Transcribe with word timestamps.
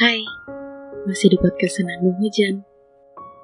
Hai, 0.00 0.24
masih 1.04 1.28
di 1.28 1.36
podcast 1.36 1.76
Senandung 1.76 2.16
Hujan. 2.24 2.64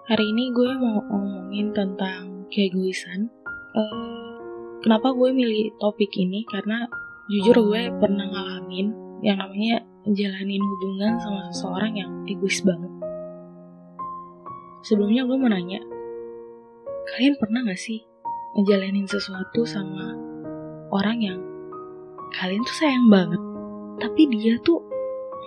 Hari 0.08 0.24
ini 0.24 0.48
gue 0.56 0.72
mau 0.80 1.04
ngomongin 1.04 1.68
tentang 1.76 2.48
keegoisan. 2.48 3.28
Uh, 3.76 4.32
kenapa 4.80 5.12
gue 5.12 5.36
milih 5.36 5.76
topik 5.76 6.08
ini? 6.16 6.48
Karena 6.48 6.88
jujur 7.28 7.60
gue 7.60 7.92
pernah 8.00 8.24
ngalamin 8.32 8.88
yang 9.20 9.36
namanya 9.36 9.84
jalanin 10.08 10.64
hubungan 10.64 11.20
sama 11.20 11.44
seseorang 11.52 11.92
yang 11.92 12.24
egois 12.24 12.64
banget. 12.64 12.92
Sebelumnya 14.80 15.28
gue 15.28 15.36
mau 15.36 15.52
nanya, 15.52 15.84
kalian 17.12 17.36
pernah 17.36 17.68
gak 17.68 17.76
sih 17.76 18.00
ngejalanin 18.56 19.04
sesuatu 19.04 19.68
sama 19.68 20.16
orang 20.88 21.20
yang 21.20 21.38
kalian 22.40 22.64
tuh 22.64 22.76
sayang 22.80 23.12
banget, 23.12 23.44
tapi 24.00 24.24
dia 24.32 24.56
tuh 24.64 24.80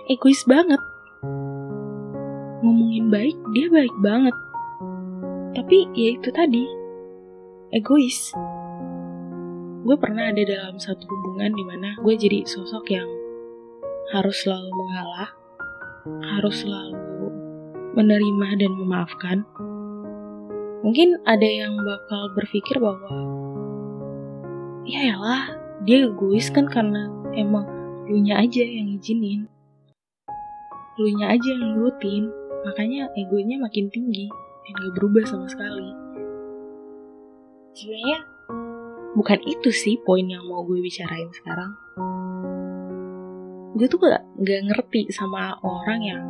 egois 0.06 0.46
banget 0.46 0.78
ngomongin 2.70 3.10
baik 3.10 3.34
dia 3.50 3.66
baik 3.66 3.94
banget. 3.98 4.36
Tapi 5.58 5.90
ya 5.98 6.14
itu 6.14 6.30
tadi 6.30 6.62
egois. 7.74 8.30
Gue 9.82 9.96
pernah 9.98 10.30
ada 10.30 10.38
dalam 10.46 10.78
satu 10.78 11.02
hubungan 11.02 11.50
di 11.50 11.64
mana 11.66 11.98
gue 11.98 12.14
jadi 12.14 12.46
sosok 12.46 12.94
yang 12.94 13.10
harus 14.14 14.46
selalu 14.46 14.70
mengalah 14.70 15.30
harus 16.38 16.62
selalu 16.62 17.34
menerima 17.98 18.48
dan 18.62 18.72
memaafkan. 18.78 19.38
Mungkin 20.86 21.18
ada 21.26 21.44
yang 21.44 21.74
bakal 21.74 22.30
berpikir 22.38 22.78
bahwa 22.78 23.10
ya 24.86 25.18
lah 25.18 25.58
dia 25.82 26.06
egois 26.06 26.54
kan 26.54 26.70
karena 26.70 27.10
emang 27.34 27.66
lu 28.06 28.22
nya 28.22 28.40
aja 28.40 28.64
yang 28.64 28.96
izinin 28.96 29.44
lu 30.96 31.08
nya 31.20 31.36
aja 31.36 31.50
yang 31.52 31.76
nurutin 31.76 32.32
makanya 32.64 33.08
egonya 33.16 33.56
makin 33.56 33.88
tinggi 33.88 34.28
dan 34.66 34.72
gak 34.76 34.94
berubah 35.00 35.24
sama 35.24 35.46
sekali. 35.48 35.90
Sebenarnya 37.72 38.18
bukan 39.16 39.40
itu 39.48 39.70
sih 39.72 39.96
poin 40.04 40.26
yang 40.28 40.44
mau 40.44 40.62
gue 40.62 40.78
bicarain 40.84 41.30
sekarang. 41.32 41.72
Gue 43.74 43.86
tuh 43.88 43.98
gak, 44.02 44.22
gak 44.44 44.60
ngerti 44.68 45.08
sama 45.08 45.56
orang 45.64 46.00
yang 46.04 46.22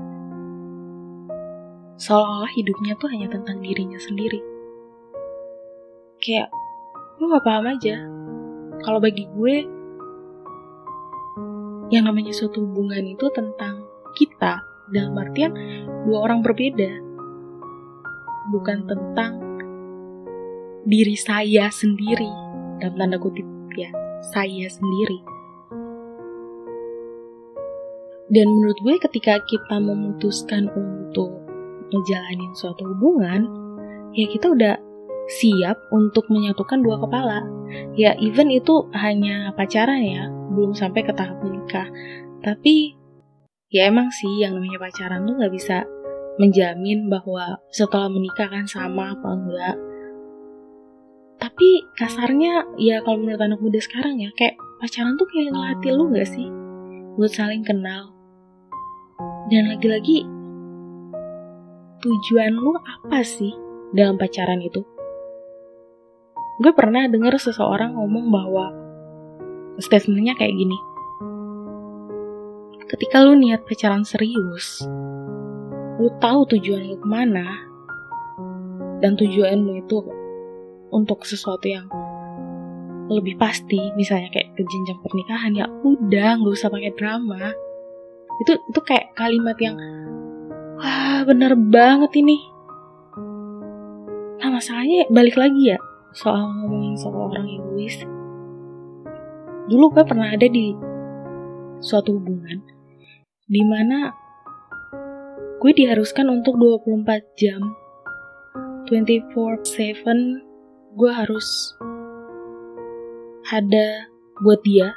seolah-olah 2.00 2.53
hidupnya 2.55 2.97
tuh 2.97 3.11
hanya 3.12 3.28
tentang 3.28 3.61
dirinya 3.61 3.98
sendiri. 3.98 4.41
Kayak 6.22 6.48
lu 7.19 7.28
gak 7.28 7.44
paham 7.44 7.67
aja. 7.69 7.97
Kalau 8.81 9.03
bagi 9.03 9.28
gue 9.28 9.56
yang 11.91 12.06
namanya 12.06 12.31
suatu 12.31 12.62
hubungan 12.62 13.03
itu 13.03 13.27
tentang 13.34 13.83
kita 14.15 14.69
dalam 14.91 15.14
artian 15.19 15.52
dua 16.06 16.28
orang 16.30 16.42
berbeda. 16.42 16.91
Bukan 18.50 18.86
tentang 18.91 19.32
diri 20.84 21.14
saya 21.14 21.69
sendiri 21.69 22.30
dalam 22.80 22.97
tanda 22.97 23.19
kutip 23.20 23.47
ya 23.77 23.91
saya 24.34 24.66
sendiri. 24.69 25.20
Dan 28.30 28.47
menurut 28.47 28.78
gue 28.86 28.97
ketika 29.10 29.42
kita 29.42 29.77
memutuskan 29.82 30.70
untuk 30.70 31.34
ngejalanin 31.91 32.54
suatu 32.54 32.86
hubungan 32.86 33.50
ya 34.14 34.30
kita 34.30 34.54
udah 34.54 34.78
siap 35.30 35.78
untuk 35.91 36.27
menyatukan 36.30 36.82
dua 36.82 36.98
kepala. 37.02 37.42
Ya 37.94 38.14
even 38.19 38.50
itu 38.50 38.86
hanya 38.94 39.54
pacaran 39.54 40.02
ya 40.02 40.30
belum 40.54 40.75
sampai 40.75 41.02
ke 41.06 41.12
tahap 41.14 41.38
menikah. 41.42 41.86
Tapi 42.42 42.94
ya 43.70 43.86
emang 43.86 44.10
sih 44.10 44.42
yang 44.42 44.58
namanya 44.58 44.82
pacaran 44.82 45.22
tuh 45.22 45.38
nggak 45.38 45.54
bisa 45.54 45.86
menjamin 46.42 47.06
bahwa 47.06 47.62
setelah 47.70 48.10
menikah 48.10 48.50
kan 48.50 48.66
sama 48.66 49.14
apa 49.14 49.28
enggak. 49.30 49.76
Tapi 51.40 51.69
kasarnya 51.97 52.66
ya 52.76 53.00
kalau 53.00 53.22
menurut 53.22 53.41
anak 53.41 53.62
muda 53.62 53.80
sekarang 53.80 54.19
ya 54.20 54.28
kayak 54.34 54.59
pacaran 54.82 55.16
tuh 55.16 55.25
kayak 55.30 55.54
ngelatih 55.54 55.92
lu 55.97 56.12
gak 56.12 56.28
sih? 56.28 56.48
Buat 57.16 57.32
saling 57.32 57.64
kenal. 57.64 58.12
Dan 59.48 59.72
lagi-lagi 59.72 60.26
tujuan 62.04 62.53
lu 62.56 62.76
apa 62.76 63.25
sih 63.25 63.53
dalam 63.97 64.20
pacaran 64.20 64.60
itu? 64.60 64.84
Gue 66.60 66.72
pernah 66.76 67.09
dengar 67.09 67.41
seseorang 67.41 67.97
ngomong 67.97 68.28
bahwa 68.28 68.66
statementnya 69.80 70.36
kayak 70.36 70.53
gini 70.53 70.76
ketika 72.91 73.23
lu 73.23 73.39
niat 73.39 73.62
pacaran 73.62 74.03
serius, 74.03 74.83
lu 76.03 76.11
tahu 76.19 76.43
tujuan 76.51 76.91
lu 76.91 76.99
ke 76.99 77.06
mana, 77.06 77.47
dan 78.99 79.15
tujuanmu 79.15 79.78
itu 79.78 80.03
untuk 80.91 81.23
sesuatu 81.23 81.71
yang 81.71 81.87
lebih 83.06 83.39
pasti, 83.39 83.95
misalnya 83.95 84.34
kayak 84.34 84.59
ke 84.59 84.62
jenjang 84.67 84.99
pernikahan, 85.06 85.55
ya 85.55 85.67
udah 85.71 86.43
nggak 86.43 86.51
usah 86.51 86.67
pakai 86.67 86.91
drama. 86.99 87.55
Itu 88.43 88.59
itu 88.59 88.81
kayak 88.83 89.15
kalimat 89.15 89.55
yang 89.62 89.78
wah 90.83 91.22
bener 91.22 91.55
banget 91.55 92.11
ini. 92.19 92.39
Nah 94.43 94.51
masalahnya 94.51 95.07
balik 95.15 95.39
lagi 95.39 95.77
ya 95.77 95.78
soal 96.11 96.43
ngomongin 96.43 96.99
soal 96.99 97.31
orang 97.31 97.47
egois. 97.47 98.03
Dulu 99.71 99.95
gue 99.95 100.03
pernah 100.03 100.34
ada 100.34 100.49
di 100.51 100.75
suatu 101.78 102.19
hubungan 102.19 102.79
di 103.50 103.66
mana 103.66 104.15
gue 105.59 105.72
diharuskan 105.75 106.31
untuk 106.31 106.55
24 106.55 107.34
jam 107.34 107.75
24/7 108.87 110.94
gue 110.94 111.11
harus 111.11 111.75
ada 113.50 114.06
buat 114.39 114.62
dia. 114.62 114.94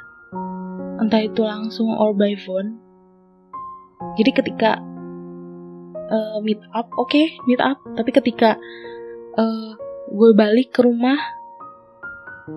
Entah 1.02 1.26
itu 1.26 1.42
langsung 1.42 1.90
or 1.98 2.14
by 2.14 2.38
phone. 2.38 2.78
Jadi 4.14 4.30
ketika 4.30 4.78
uh, 6.10 6.38
meet 6.38 6.62
up 6.70 6.86
oke 6.94 7.10
okay, 7.10 7.34
meet 7.50 7.58
up. 7.58 7.82
Tapi 7.98 8.10
ketika 8.14 8.54
uh, 9.34 9.74
gue 10.14 10.30
balik 10.30 10.70
ke 10.70 10.86
rumah 10.86 11.18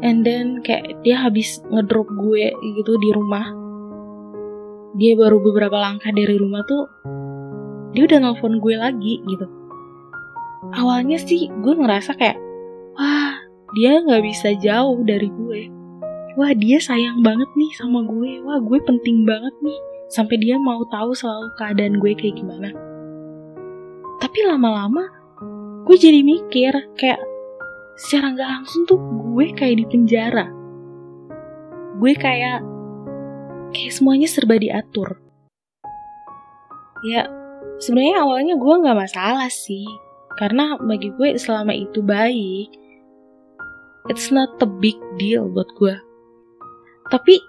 and 0.06 0.22
then 0.22 0.62
kayak 0.62 0.94
dia 1.02 1.18
habis 1.18 1.58
ngedrop 1.74 2.06
gue 2.14 2.54
gitu 2.54 2.94
di 3.02 3.10
rumah 3.14 3.67
dia 4.98 5.14
baru 5.14 5.38
beberapa 5.38 5.78
langkah 5.78 6.10
dari 6.10 6.36
rumah 6.42 6.66
tuh 6.66 6.90
dia 7.94 8.10
udah 8.10 8.18
nelfon 8.18 8.58
gue 8.58 8.76
lagi 8.76 9.22
gitu. 9.30 9.46
Awalnya 10.74 11.22
sih 11.22 11.48
gue 11.50 11.74
ngerasa 11.78 12.18
kayak 12.18 12.38
wah 12.98 13.38
dia 13.78 14.02
nggak 14.02 14.26
bisa 14.26 14.58
jauh 14.58 14.98
dari 15.06 15.30
gue. 15.30 15.62
Wah 16.38 16.54
dia 16.54 16.82
sayang 16.82 17.22
banget 17.22 17.50
nih 17.54 17.72
sama 17.78 18.06
gue. 18.06 18.42
Wah 18.42 18.58
gue 18.58 18.80
penting 18.86 19.26
banget 19.26 19.54
nih 19.62 19.80
sampai 20.10 20.36
dia 20.42 20.58
mau 20.58 20.82
tahu 20.90 21.14
selalu 21.14 21.50
keadaan 21.62 22.02
gue 22.02 22.12
kayak 22.18 22.38
gimana. 22.38 22.70
Tapi 24.18 24.40
lama-lama 24.50 25.06
gue 25.86 25.96
jadi 25.98 26.26
mikir 26.26 26.74
kayak 26.98 27.22
secara 27.98 28.34
nggak 28.34 28.50
langsung 28.50 28.82
tuh 28.90 29.00
gue 29.00 29.46
kayak 29.54 29.78
di 29.82 29.86
penjara. 29.86 30.50
Gue 31.98 32.14
kayak 32.14 32.77
kayak 33.74 33.94
semuanya 33.94 34.28
serba 34.30 34.56
diatur. 34.60 35.18
Ya 37.06 37.30
sebenarnya 37.82 38.24
awalnya 38.24 38.56
gue 38.56 38.74
nggak 38.84 38.98
masalah 38.98 39.50
sih. 39.50 39.88
Karena 40.38 40.78
bagi 40.78 41.10
gue 41.18 41.34
selama 41.40 41.74
itu 41.74 42.06
baik 42.06 42.70
it's 44.08 44.32
not 44.32 44.56
a 44.64 44.70
big 44.70 44.96
deal 45.20 45.50
buat 45.52 45.68
gue 45.76 45.98
tapi 47.08 47.40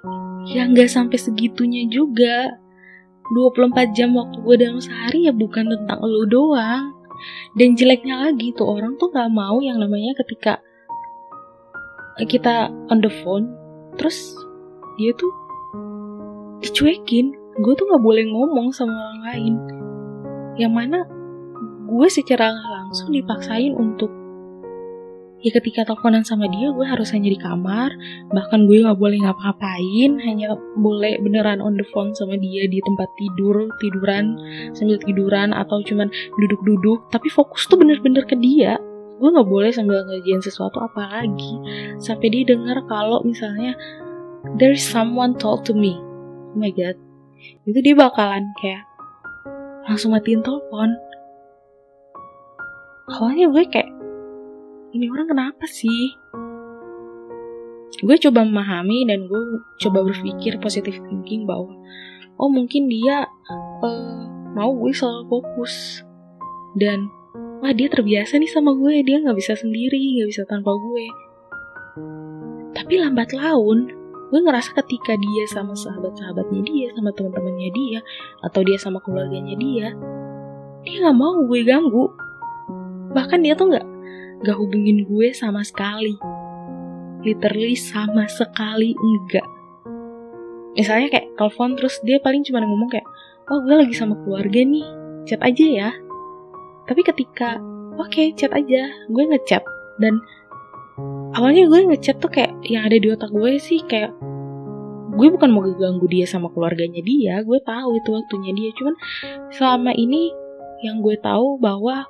ya 0.48 0.66
nggak 0.70 0.90
sampai 0.90 1.18
segitunya 1.18 1.86
juga. 1.90 2.58
24 3.28 3.92
jam 3.92 4.16
waktu 4.16 4.40
gue 4.40 4.56
dalam 4.56 4.80
sehari 4.80 5.28
ya 5.28 5.36
bukan 5.36 5.68
tentang 5.68 6.00
lo 6.00 6.24
doang. 6.24 6.96
Dan 7.58 7.76
jeleknya 7.76 8.24
lagi 8.30 8.56
tuh 8.56 8.78
orang 8.78 8.96
tuh 8.96 9.10
gak 9.10 9.28
mau 9.28 9.58
yang 9.60 9.76
namanya 9.82 10.16
ketika 10.16 10.62
kita 12.24 12.72
on 12.88 13.02
the 13.02 13.12
phone 13.20 13.52
terus 13.98 14.16
dia 14.96 15.10
tuh 15.18 15.28
dicuekin. 16.62 17.34
Gue 17.58 17.74
tuh 17.74 17.90
nggak 17.90 18.04
boleh 18.04 18.24
ngomong 18.30 18.70
sama 18.70 18.94
orang 18.94 19.20
lain. 19.34 19.54
Yang 20.58 20.72
mana 20.74 20.98
gue 21.88 22.08
secara 22.10 22.52
langsung 22.52 23.10
dipaksain 23.10 23.74
untuk 23.74 24.12
ya 25.38 25.54
ketika 25.54 25.86
teleponan 25.86 26.26
sama 26.26 26.50
dia 26.50 26.74
gue 26.74 26.86
harus 26.86 27.10
hanya 27.14 27.30
di 27.30 27.38
kamar. 27.38 27.90
Bahkan 28.30 28.66
gue 28.66 28.86
nggak 28.86 28.98
boleh 28.98 29.18
ngapa-ngapain 29.22 30.10
hanya 30.22 30.54
boleh 30.78 31.18
beneran 31.22 31.62
on 31.62 31.78
the 31.78 31.86
phone 31.90 32.14
sama 32.14 32.38
dia 32.38 32.66
di 32.66 32.78
tempat 32.82 33.08
tidur 33.18 33.70
tiduran 33.82 34.38
sambil 34.74 34.98
tiduran 35.02 35.50
atau 35.54 35.82
cuman 35.82 36.10
duduk-duduk. 36.38 37.10
Tapi 37.10 37.26
fokus 37.30 37.66
tuh 37.66 37.78
bener-bener 37.78 38.22
ke 38.26 38.38
dia. 38.38 38.78
Gue 39.18 39.34
nggak 39.34 39.50
boleh 39.50 39.74
sambil 39.74 40.06
ngerjain 40.06 40.38
sesuatu 40.38 40.78
apa 40.78 41.10
lagi 41.10 41.58
sampai 41.98 42.30
dia 42.30 42.54
dengar 42.54 42.86
kalau 42.86 43.18
misalnya 43.26 43.74
there's 44.62 44.78
someone 44.78 45.34
talk 45.34 45.66
to 45.66 45.74
me 45.74 45.98
oh 46.58 46.66
my 46.66 46.74
god. 46.74 46.98
Itu 47.62 47.78
dia 47.78 47.94
bakalan 47.94 48.50
kayak 48.58 48.82
langsung 49.86 50.10
matiin 50.10 50.42
telepon. 50.42 50.90
Awalnya 53.14 53.46
gue 53.54 53.64
kayak 53.70 53.94
ini 54.90 55.06
orang 55.06 55.30
kenapa 55.30 55.70
sih? 55.70 56.18
Gue 58.02 58.18
coba 58.18 58.42
memahami 58.42 59.06
dan 59.06 59.30
gue 59.30 59.62
coba 59.86 60.02
berpikir 60.02 60.58
positif 60.58 60.98
thinking 61.06 61.46
bahwa 61.46 61.70
oh 62.42 62.50
mungkin 62.50 62.90
dia 62.90 63.30
uh, 63.86 64.18
mau 64.58 64.74
gue 64.74 64.90
selalu 64.90 65.30
fokus. 65.30 66.02
Dan 66.74 67.06
wah 67.62 67.70
dia 67.70 67.86
terbiasa 67.86 68.34
nih 68.42 68.50
sama 68.50 68.74
gue. 68.74 69.06
Dia 69.06 69.22
nggak 69.22 69.38
bisa 69.38 69.54
sendiri 69.54 70.18
nggak 70.18 70.28
bisa 70.34 70.42
tanpa 70.50 70.74
gue. 70.74 71.06
Tapi 72.74 72.98
lambat 72.98 73.30
laun 73.30 73.97
gue 74.28 74.40
ngerasa 74.44 74.76
ketika 74.84 75.16
dia 75.16 75.44
sama 75.48 75.72
sahabat-sahabatnya 75.72 76.62
dia 76.64 76.86
sama 76.92 77.10
teman-temannya 77.16 77.70
dia 77.72 78.00
atau 78.44 78.60
dia 78.60 78.76
sama 78.76 79.00
keluarganya 79.00 79.56
dia 79.56 79.96
dia 80.84 80.96
nggak 81.04 81.18
mau 81.18 81.42
gue 81.44 81.60
ganggu. 81.66 82.06
Bahkan 83.12 83.42
dia 83.42 83.58
tuh 83.58 83.72
nggak 83.72 83.86
nggak 84.46 84.56
hubungin 84.56 85.04
gue 85.04 85.34
sama 85.34 85.60
sekali. 85.66 86.16
Literally 87.26 87.74
sama 87.74 88.30
sekali 88.30 88.94
enggak 88.94 89.58
misalnya 90.78 91.10
kayak 91.10 91.34
telepon 91.34 91.74
terus 91.74 91.98
dia 92.06 92.22
paling 92.22 92.46
cuma 92.46 92.62
ngomong 92.62 92.86
kayak 92.86 93.02
oh 93.50 93.58
gue 93.66 93.74
lagi 93.74 93.94
sama 93.98 94.14
keluarga 94.22 94.62
nih 94.62 94.86
chat 95.26 95.42
aja 95.42 95.66
ya. 95.66 95.90
Tapi 96.86 97.02
ketika 97.04 97.58
oke 97.98 98.08
okay, 98.08 98.30
chat 98.38 98.54
aja. 98.54 98.86
Gue 99.10 99.24
ngechat 99.26 99.60
dan 99.98 100.22
awalnya 101.36 101.68
gue 101.68 101.80
ngechat 101.92 102.16
tuh 102.22 102.30
kayak 102.32 102.52
yang 102.64 102.86
ada 102.88 102.96
di 102.96 103.08
otak 103.12 103.32
gue 103.32 103.60
sih 103.60 103.82
kayak 103.84 104.12
gue 105.18 105.28
bukan 105.34 105.50
mau 105.50 105.66
ganggu 105.66 106.06
dia 106.06 106.24
sama 106.30 106.46
keluarganya 106.54 107.02
dia 107.02 107.42
gue 107.42 107.58
tahu 107.66 107.98
itu 107.98 108.08
waktunya 108.14 108.52
dia. 108.54 108.70
Cuman 108.78 108.94
selama 109.50 109.90
ini 109.96 110.30
yang 110.86 111.02
gue 111.02 111.18
tahu 111.18 111.58
bahwa 111.58 112.06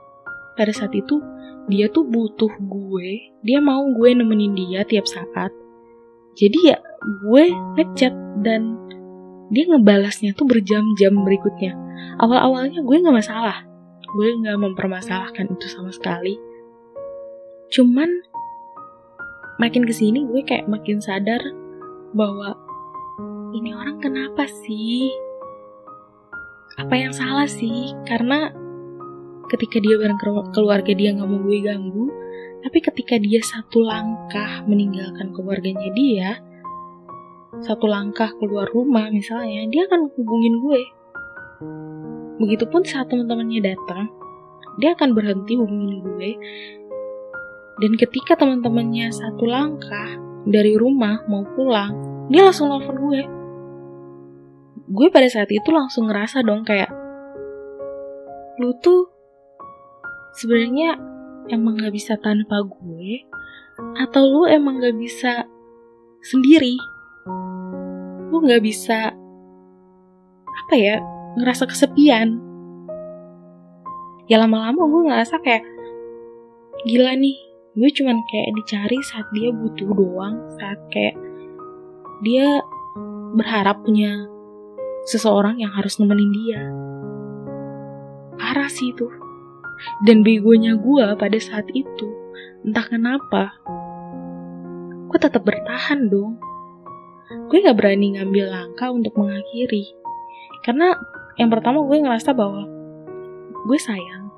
pada 0.54 0.70
saat 0.74 0.92
itu 0.92 1.22
dia 1.68 1.88
tuh 1.88 2.04
butuh 2.04 2.52
gue 2.60 3.08
dia 3.44 3.58
mau 3.64 3.80
gue 3.96 4.08
nemenin 4.12 4.52
dia 4.52 4.84
tiap 4.84 5.08
saat. 5.08 5.50
Jadi 6.36 6.58
ya 6.70 6.78
gue 7.24 7.44
ngechat 7.80 8.14
dan 8.44 8.76
dia 9.48 9.64
ngebalasnya 9.64 10.36
tuh 10.36 10.44
berjam-jam 10.44 11.16
berikutnya. 11.24 11.72
Awal-awalnya 12.20 12.84
gue 12.84 12.96
nggak 13.00 13.16
masalah 13.16 13.68
gue 14.08 14.28
nggak 14.40 14.56
mempermasalahkan 14.56 15.52
itu 15.52 15.66
sama 15.68 15.92
sekali. 15.92 16.40
Cuman 17.68 18.08
makin 19.58 19.82
ke 19.84 19.92
sini 19.92 20.22
gue 20.24 20.46
kayak 20.46 20.70
makin 20.70 21.02
sadar 21.02 21.42
bahwa 22.14 22.54
ini 23.52 23.74
orang 23.74 23.98
kenapa 23.98 24.46
sih? 24.46 25.10
Apa 26.78 26.94
yang 26.94 27.10
salah 27.10 27.50
sih? 27.50 27.90
Karena 28.06 28.54
ketika 29.50 29.82
dia 29.82 29.98
bareng 29.98 30.20
keluarga 30.54 30.92
dia 30.94 31.10
nggak 31.10 31.26
mau 31.26 31.40
gue 31.42 31.58
ganggu 31.64 32.06
tapi 32.58 32.78
ketika 32.84 33.16
dia 33.16 33.40
satu 33.40 33.80
langkah 33.80 34.60
meninggalkan 34.68 35.32
keluarganya 35.32 35.88
dia 35.96 36.30
satu 37.64 37.88
langkah 37.88 38.28
keluar 38.36 38.68
rumah 38.70 39.08
misalnya 39.08 39.66
dia 39.72 39.88
akan 39.90 40.12
hubungin 40.14 40.62
gue. 40.62 40.82
Begitupun 42.38 42.86
saat 42.86 43.10
teman-temannya 43.10 43.74
datang 43.74 44.06
dia 44.78 44.94
akan 44.94 45.10
berhenti 45.10 45.58
hubungin 45.58 45.98
gue 46.06 46.30
dan 47.78 47.94
ketika 47.94 48.34
teman-temannya 48.34 49.14
satu 49.14 49.46
langkah 49.46 50.18
dari 50.46 50.74
rumah 50.74 51.22
mau 51.30 51.46
pulang 51.54 51.94
dia 52.28 52.44
langsung 52.44 52.68
nelfon 52.68 52.98
gue. 52.98 53.22
Gue 54.88 55.08
pada 55.08 55.28
saat 55.28 55.48
itu 55.48 55.68
langsung 55.72 56.12
ngerasa 56.12 56.44
dong 56.44 56.64
kayak 56.64 56.92
lu 58.60 58.74
tuh 58.82 59.08
sebenarnya 60.36 60.98
emang 61.48 61.80
gak 61.80 61.94
bisa 61.94 62.20
tanpa 62.20 62.60
gue 62.66 63.24
atau 63.96 64.22
lu 64.28 64.42
emang 64.44 64.82
gak 64.82 64.96
bisa 64.96 65.48
sendiri? 66.20 66.76
Lu 68.28 68.44
gak 68.44 68.60
bisa 68.60 69.14
apa 70.48 70.74
ya 70.76 71.00
ngerasa 71.40 71.64
kesepian? 71.64 72.36
Ya 74.28 74.36
lama-lama 74.36 74.84
gue 74.84 75.02
ngerasa 75.08 75.40
kayak 75.40 75.64
gila 76.84 77.16
nih 77.16 77.47
gue 77.76 77.90
cuman 77.92 78.22
kayak 78.28 78.54
dicari 78.56 78.98
saat 79.04 79.26
dia 79.34 79.50
butuh 79.52 79.90
doang 79.92 80.36
saat 80.56 80.78
kayak 80.92 81.16
dia 82.24 82.64
berharap 83.36 83.84
punya 83.84 84.28
seseorang 85.08 85.60
yang 85.60 85.72
harus 85.72 86.00
nemenin 86.00 86.32
dia 86.32 86.62
parah 88.38 88.70
sih 88.70 88.94
itu 88.94 89.08
dan 90.02 90.26
begonya 90.26 90.74
gue 90.74 91.06
pada 91.14 91.38
saat 91.38 91.66
itu, 91.70 92.08
entah 92.66 92.86
kenapa, 92.86 93.54
gue 95.10 95.18
tetap 95.18 95.46
bertahan 95.46 96.10
dong. 96.10 96.38
Gue 97.48 97.60
gak 97.60 97.76
berani 97.76 98.16
ngambil 98.16 98.48
langkah 98.48 98.88
untuk 98.90 99.14
mengakhiri. 99.16 99.92
Karena 100.64 100.96
yang 101.38 101.52
pertama 101.52 101.84
gue 101.84 101.96
ngerasa 102.00 102.34
bahwa 102.34 102.66
gue 103.68 103.78
sayang. 103.78 104.32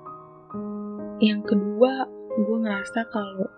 Yang 1.21 1.55
kedua, 1.55 2.09
gue 2.39 2.57
ngerasa 2.63 3.11
kalau 3.11 3.51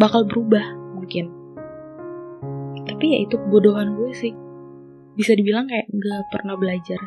bakal 0.00 0.24
berubah 0.24 0.64
mungkin. 0.96 1.28
Tapi 2.84 3.04
ya 3.04 3.18
itu 3.24 3.36
kebodohan 3.36 3.96
gue 3.96 4.10
sih. 4.16 4.32
Bisa 5.14 5.36
dibilang 5.36 5.68
kayak 5.68 5.88
gak 5.92 6.24
pernah 6.32 6.56
belajar 6.56 7.00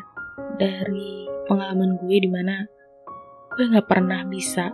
dari 0.56 1.28
pengalaman 1.50 1.98
gue 2.00 2.16
di 2.18 2.30
mana 2.30 2.64
gue 3.58 3.64
gak 3.74 3.88
pernah 3.90 4.22
bisa 4.24 4.70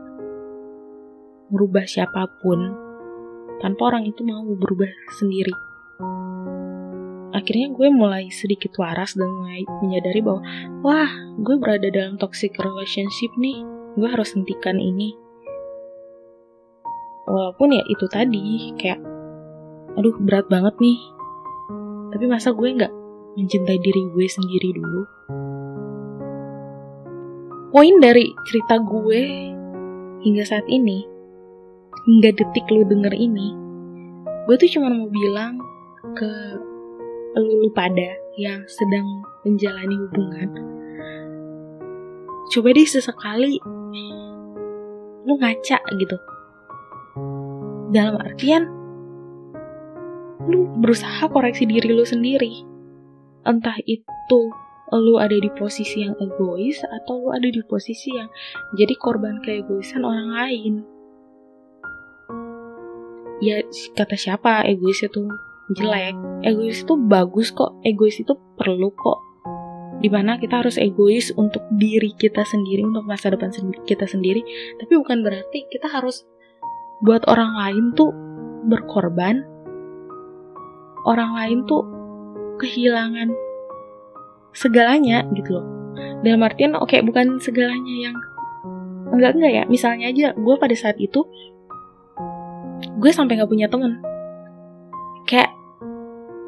merubah 1.48 1.84
siapa 1.88 2.28
pun 2.40 2.60
tanpa 3.62 3.94
orang 3.94 4.04
itu 4.04 4.20
mau 4.26 4.44
berubah 4.44 4.90
sendiri. 5.16 5.54
Akhirnya 7.34 7.74
gue 7.74 7.88
mulai 7.90 8.30
sedikit 8.30 8.78
waras 8.78 9.18
dan 9.18 9.26
mulai 9.26 9.66
menyadari 9.82 10.22
bahwa, 10.22 10.42
wah, 10.86 11.10
gue 11.42 11.58
berada 11.58 11.90
dalam 11.90 12.14
toxic 12.14 12.54
relationship 12.62 13.34
nih, 13.34 13.66
gue 13.98 14.06
harus 14.06 14.30
hentikan 14.38 14.78
ini. 14.78 15.23
Walaupun 17.24 17.72
ya 17.72 17.82
itu 17.88 18.06
tadi, 18.08 18.72
kayak, 18.76 19.00
aduh 19.96 20.16
berat 20.20 20.46
banget 20.48 20.76
nih. 20.80 21.00
Tapi 22.12 22.24
masa 22.30 22.52
gue 22.52 22.68
gak 22.78 22.92
mencintai 23.34 23.80
diri 23.80 24.02
gue 24.12 24.26
sendiri 24.28 24.70
dulu? 24.76 25.02
poin 27.74 27.98
dari 27.98 28.30
cerita 28.46 28.78
gue 28.78 29.20
hingga 30.22 30.46
saat 30.46 30.62
ini, 30.70 31.02
hingga 32.06 32.30
detik 32.30 32.70
lu 32.70 32.86
denger 32.86 33.10
ini, 33.10 33.50
gue 34.46 34.54
tuh 34.54 34.70
cuma 34.78 34.94
mau 34.94 35.10
bilang 35.10 35.58
ke 36.14 36.30
lu 37.34 37.66
pada 37.74 38.14
yang 38.38 38.62
sedang 38.70 39.26
menjalani 39.42 39.90
hubungan. 40.06 40.48
Coba 42.54 42.70
deh 42.70 42.86
sesekali 42.86 43.58
lu 45.26 45.34
ngaca 45.34 45.82
gitu. 45.98 46.16
Dalam 47.94 48.18
artian, 48.18 48.66
lu 50.50 50.66
berusaha 50.82 51.30
koreksi 51.30 51.62
diri 51.62 51.94
lu 51.94 52.02
sendiri. 52.02 52.66
Entah 53.46 53.78
itu 53.86 54.50
lu 54.90 55.14
ada 55.22 55.38
di 55.38 55.46
posisi 55.54 56.02
yang 56.02 56.18
egois 56.18 56.82
atau 56.82 57.22
lu 57.22 57.30
ada 57.30 57.46
di 57.46 57.62
posisi 57.62 58.10
yang 58.10 58.26
jadi 58.74 58.98
korban 58.98 59.38
keegoisan 59.46 60.02
orang 60.02 60.26
lain. 60.34 60.74
Ya 63.38 63.62
kata 63.94 64.18
siapa 64.18 64.66
egois 64.66 64.98
itu 65.06 65.30
jelek, 65.78 66.18
egois 66.42 66.82
itu 66.82 66.98
bagus 66.98 67.54
kok, 67.54 67.78
egois 67.86 68.18
itu 68.18 68.34
perlu 68.58 68.90
kok. 68.90 69.22
Di 70.02 70.10
mana 70.10 70.42
kita 70.42 70.66
harus 70.66 70.82
egois 70.82 71.30
untuk 71.38 71.62
diri 71.78 72.10
kita 72.18 72.42
sendiri, 72.42 72.82
untuk 72.82 73.06
masa 73.06 73.30
depan 73.30 73.54
kita 73.86 74.10
sendiri, 74.10 74.42
tapi 74.82 74.98
bukan 74.98 75.22
berarti 75.22 75.70
kita 75.70 75.86
harus 75.86 76.26
buat 77.02 77.26
orang 77.26 77.52
lain 77.58 77.84
tuh 77.98 78.10
berkorban, 78.70 79.42
orang 81.08 81.30
lain 81.34 81.58
tuh 81.66 81.82
kehilangan 82.62 83.34
segalanya 84.54 85.26
gitu 85.34 85.58
loh. 85.58 85.66
Dalam 86.22 86.46
artian 86.46 86.78
oke 86.78 86.90
okay, 86.90 87.00
bukan 87.02 87.42
segalanya 87.42 87.94
yang 88.10 88.16
enggak 89.10 89.34
enggak 89.34 89.52
ya. 89.52 89.64
Misalnya 89.66 90.10
aja 90.12 90.26
gue 90.36 90.54
pada 90.60 90.74
saat 90.78 90.96
itu 91.02 91.26
gue 93.00 93.10
sampai 93.10 93.40
nggak 93.40 93.50
punya 93.50 93.66
temen. 93.66 93.98
Kayak 95.26 95.50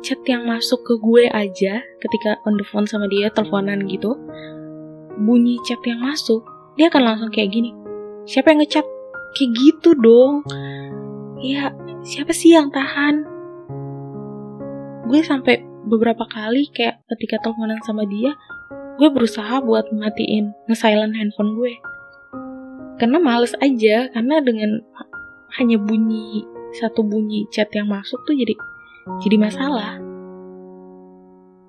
chat 0.07 0.23
yang 0.31 0.47
masuk 0.47 0.87
ke 0.87 0.95
gue 1.03 1.26
aja 1.35 1.83
ketika 1.99 2.38
on 2.47 2.55
the 2.55 2.62
phone 2.62 2.87
sama 2.87 3.11
dia 3.11 3.26
teleponan 3.26 3.91
gitu 3.91 4.15
bunyi 5.19 5.59
chat 5.67 5.83
yang 5.83 5.99
masuk 5.99 6.47
dia 6.79 6.87
akan 6.87 7.03
langsung 7.03 7.31
kayak 7.35 7.50
gini 7.50 7.75
siapa 8.23 8.55
yang 8.55 8.62
ngechat 8.62 8.87
kayak 9.37 9.52
gitu 9.61 9.93
dong. 9.93 10.40
Ya 11.45 11.69
siapa 12.00 12.33
sih 12.33 12.57
yang 12.57 12.73
tahan? 12.73 13.28
Gue 15.05 15.21
sampai 15.21 15.61
beberapa 15.85 16.25
kali 16.26 16.73
kayak 16.73 17.05
ketika 17.14 17.45
teleponan 17.45 17.78
sama 17.85 18.09
dia 18.09 18.35
gue 18.97 19.09
berusaha 19.12 19.61
buat 19.61 19.93
matiin 19.93 20.57
nge-silent 20.73 21.12
handphone 21.12 21.52
gue. 21.52 21.76
Karena 22.97 23.21
males 23.21 23.52
aja 23.61 24.09
karena 24.09 24.40
dengan 24.40 24.81
hanya 25.61 25.76
bunyi 25.76 26.49
satu 26.81 27.05
bunyi 27.05 27.45
chat 27.52 27.69
yang 27.76 27.93
masuk 27.93 28.16
tuh 28.25 28.33
jadi 28.33 28.57
jadi 29.21 29.37
masalah. 29.37 30.00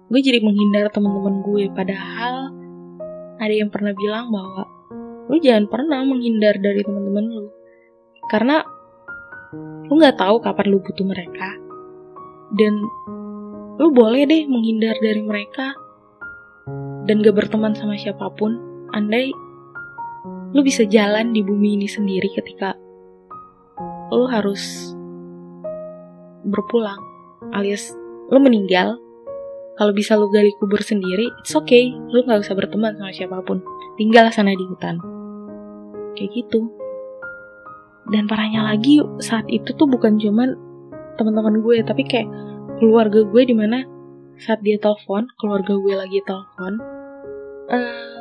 Gue 0.07 0.23
jadi 0.23 0.39
menghindar 0.39 0.87
teman-teman 0.95 1.43
gue 1.43 1.67
padahal 1.75 2.55
ada 3.43 3.53
yang 3.53 3.67
pernah 3.67 3.91
bilang 3.91 4.31
bahwa 4.31 4.63
lu 5.27 5.37
jangan 5.43 5.67
pernah 5.67 5.99
menghindar 6.07 6.55
dari 6.63 6.79
teman-teman 6.79 7.27
lu 7.27 7.56
karena 8.27 8.63
lu 9.87 9.93
nggak 9.95 10.19
tahu 10.19 10.43
kapan 10.43 10.67
lu 10.67 10.79
butuh 10.83 11.07
mereka. 11.07 11.55
Dan 12.51 12.79
lu 13.77 13.87
boleh 13.93 14.23
deh 14.27 14.43
menghindar 14.47 14.95
dari 14.99 15.21
mereka 15.21 15.75
dan 17.07 17.23
gak 17.23 17.35
berteman 17.35 17.75
sama 17.75 17.95
siapa 17.95 18.27
pun. 18.35 18.59
Andai 18.91 19.31
lu 20.55 20.63
bisa 20.63 20.87
jalan 20.87 21.35
di 21.35 21.43
bumi 21.43 21.75
ini 21.75 21.87
sendiri 21.87 22.31
ketika 22.31 22.75
lu 24.15 24.27
harus 24.31 24.95
berpulang 26.47 26.99
alias 27.51 27.91
lu 28.31 28.39
meninggal. 28.39 28.99
Kalau 29.77 29.93
bisa 29.93 30.17
lu 30.17 30.25
gali 30.33 30.49
kubur 30.57 30.81
sendiri 30.81 31.29
it's 31.39 31.53
okay. 31.53 31.93
Lu 32.09 32.25
nggak 32.25 32.41
usah 32.43 32.57
berteman 32.57 32.97
sama 32.97 33.13
siapa 33.13 33.39
pun. 33.45 33.61
Tinggal 33.95 34.33
sana 34.33 34.57
di 34.57 34.65
hutan. 34.65 34.97
Kayak 36.17 36.33
gitu 36.33 36.76
dan 38.11 38.23
parahnya 38.25 38.63
lagi 38.63 39.03
saat 39.19 39.45
itu 39.51 39.71
tuh 39.75 39.87
bukan 39.87 40.15
cuman 40.19 40.55
teman-teman 41.19 41.59
gue 41.59 41.83
tapi 41.83 42.05
kayak 42.07 42.29
keluarga 42.79 43.25
gue 43.25 43.41
di 43.43 43.55
mana 43.57 43.83
saat 44.37 44.61
dia 44.61 44.77
telepon 44.77 45.25
keluarga 45.41 45.73
gue 45.75 45.93
lagi 45.97 46.19
telepon 46.23 46.77
uh, 47.73 48.17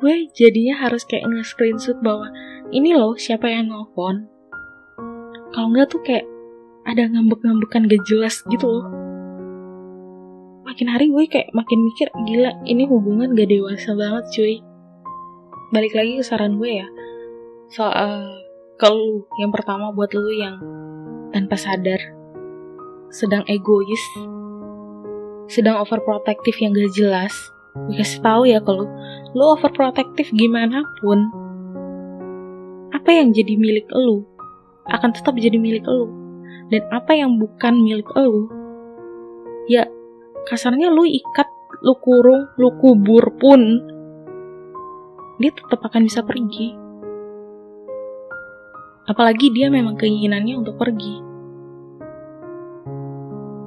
gue 0.00 0.14
jadinya 0.32 0.80
harus 0.80 1.04
kayak 1.04 1.28
nge-screenshot 1.28 1.98
bahwa 2.00 2.32
ini 2.72 2.92
loh 2.96 3.16
siapa 3.16 3.48
yang 3.48 3.72
nelfon? 3.72 4.28
Kalau 5.52 5.68
nggak 5.72 5.88
tuh 5.88 6.00
kayak 6.04 6.24
ada 6.88 7.08
ngambek-ngambekan 7.08 7.88
gak 7.88 8.04
jelas 8.08 8.40
gitu 8.48 8.64
loh. 8.64 8.86
Makin 10.64 10.88
hari 10.88 11.08
gue 11.08 11.24
kayak 11.28 11.52
makin 11.56 11.80
mikir 11.84 12.08
gila 12.28 12.52
ini 12.68 12.84
hubungan 12.88 13.32
gak 13.36 13.48
dewasa 13.48 13.92
banget 13.96 14.24
cuy. 14.32 14.56
Balik 15.72 15.92
lagi 15.96 16.12
ke 16.20 16.24
saran 16.24 16.56
gue 16.56 16.80
ya 16.84 16.88
soal 17.68 18.37
ke 18.78 18.88
lu 18.88 19.26
yang 19.42 19.50
pertama 19.50 19.90
buat 19.90 20.14
lu 20.14 20.30
yang 20.32 20.56
tanpa 21.34 21.58
sadar 21.58 21.98
sedang 23.12 23.42
egois 23.50 24.00
sedang 25.50 25.82
overprotective 25.82 26.56
yang 26.62 26.72
gak 26.72 26.94
jelas 26.94 27.34
gue 27.90 27.98
kasih 27.98 28.22
tahu 28.22 28.42
ya 28.48 28.62
kalau 28.62 28.86
lu 29.36 29.44
overprotective 29.52 30.30
gimana 30.32 30.86
pun 31.02 31.28
apa 32.94 33.10
yang 33.12 33.34
jadi 33.34 33.58
milik 33.58 33.90
lu 33.92 34.24
akan 34.88 35.12
tetap 35.12 35.36
jadi 35.36 35.60
milik 35.60 35.84
lu 35.84 36.08
dan 36.72 36.86
apa 36.94 37.12
yang 37.12 37.36
bukan 37.36 37.74
milik 37.84 38.08
lu 38.16 38.48
ya 39.68 39.84
kasarnya 40.48 40.88
lu 40.88 41.04
ikat, 41.04 41.48
lu 41.84 41.92
kurung, 42.00 42.48
lu 42.56 42.72
kubur 42.80 43.36
pun, 43.36 43.60
dia 45.36 45.52
tetap 45.52 45.84
akan 45.84 46.08
bisa 46.08 46.24
pergi. 46.24 46.87
Apalagi 49.08 49.48
dia 49.56 49.72
memang 49.72 49.96
keinginannya 49.96 50.60
untuk 50.60 50.76
pergi. 50.76 51.16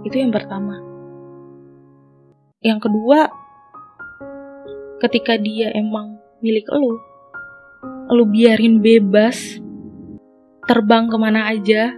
Itu 0.06 0.16
yang 0.22 0.30
pertama. 0.30 0.78
Yang 2.62 2.86
kedua, 2.86 3.26
ketika 5.02 5.34
dia 5.42 5.74
emang 5.74 6.22
milik 6.46 6.70
lu, 6.70 6.94
lu 8.14 8.24
biarin 8.30 8.86
bebas, 8.86 9.58
terbang 10.70 11.10
ke 11.10 11.18
mana 11.18 11.50
aja, 11.50 11.90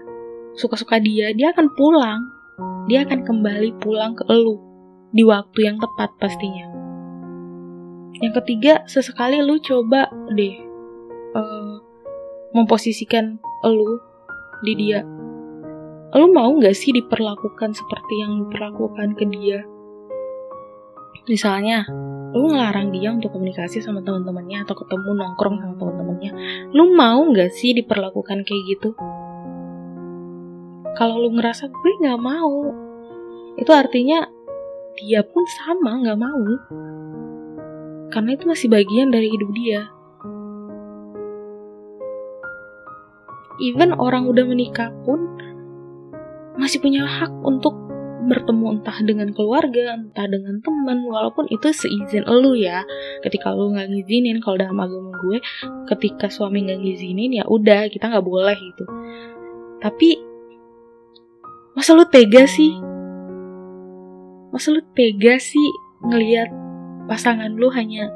suka-suka 0.56 1.04
dia, 1.04 1.36
dia 1.36 1.52
akan 1.52 1.68
pulang. 1.76 2.22
Dia 2.88 3.04
akan 3.04 3.28
kembali 3.28 3.80
pulang 3.80 4.16
ke 4.16 4.24
elu 4.28 4.56
di 5.12 5.24
waktu 5.24 5.60
yang 5.68 5.78
tepat 5.80 6.16
pastinya. 6.20 6.68
Yang 8.24 8.44
ketiga, 8.44 8.84
sesekali 8.88 9.40
lu 9.44 9.60
coba 9.60 10.08
deh 10.32 10.56
uh, 11.36 11.73
memposisikan 12.54 13.42
lu 13.66 14.00
di 14.64 14.74
dia. 14.78 15.02
Lu 16.14 16.30
mau 16.30 16.54
gak 16.62 16.78
sih 16.78 16.94
diperlakukan 16.94 17.74
seperti 17.74 18.14
yang 18.22 18.46
diperlakukan 18.46 19.18
ke 19.18 19.26
dia? 19.34 19.66
Misalnya, 21.26 21.90
lu 22.38 22.54
ngelarang 22.54 22.94
dia 22.94 23.10
untuk 23.10 23.34
komunikasi 23.34 23.82
sama 23.82 24.06
teman-temannya 24.06 24.62
atau 24.62 24.78
ketemu 24.78 25.10
nongkrong 25.18 25.58
sama 25.58 25.74
teman-temannya. 25.82 26.32
Lu 26.72 26.94
mau 26.94 27.26
gak 27.34 27.50
sih 27.58 27.74
diperlakukan 27.74 28.46
kayak 28.46 28.64
gitu? 28.70 28.94
Kalau 30.94 31.18
lu 31.18 31.34
ngerasa 31.34 31.74
gue 31.74 31.92
gak 32.06 32.22
mau, 32.22 32.70
itu 33.58 33.72
artinya 33.74 34.30
dia 34.98 35.26
pun 35.26 35.44
sama 35.50 36.02
nggak 36.02 36.20
mau 36.22 36.46
karena 38.14 38.30
itu 38.38 38.46
masih 38.46 38.68
bagian 38.70 39.10
dari 39.10 39.30
hidup 39.30 39.50
dia 39.58 39.90
even 43.62 43.94
orang 43.98 44.26
udah 44.26 44.46
menikah 44.46 44.90
pun 45.06 45.38
masih 46.58 46.82
punya 46.82 47.06
hak 47.06 47.34
untuk 47.44 47.74
bertemu 48.24 48.80
entah 48.80 48.98
dengan 49.04 49.36
keluarga, 49.36 50.00
entah 50.00 50.28
dengan 50.32 50.64
teman, 50.64 51.04
walaupun 51.04 51.44
itu 51.52 51.76
seizin 51.76 52.24
elu 52.24 52.56
ya. 52.56 52.88
Ketika 53.20 53.52
lu 53.52 53.76
nggak 53.76 53.92
ngizinin, 53.92 54.40
kalau 54.40 54.56
dalam 54.56 54.80
agama 54.80 55.12
gue, 55.20 55.38
ketika 55.92 56.32
suami 56.32 56.64
nggak 56.64 56.80
ngizinin 56.80 57.36
ya 57.36 57.44
udah 57.44 57.92
kita 57.92 58.08
nggak 58.08 58.24
boleh 58.24 58.56
gitu. 58.56 58.86
Tapi 59.84 60.10
masa 61.76 61.98
lu 61.98 62.06
tega 62.08 62.46
sih 62.46 62.78
masa 64.54 64.70
lu 64.70 64.86
tega 64.94 65.42
sih 65.42 65.68
ngelihat 66.06 66.54
pasangan 67.10 67.50
lu 67.58 67.74
hanya 67.74 68.14